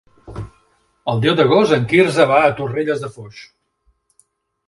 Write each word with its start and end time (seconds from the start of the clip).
El 1.11 1.19
deu 1.25 1.35
d'agost 1.41 1.75
en 1.77 1.85
Quirze 1.91 2.25
va 2.31 2.39
a 2.47 2.55
Torrelles 2.61 3.03
de 3.05 3.13
Foix. 3.17 3.45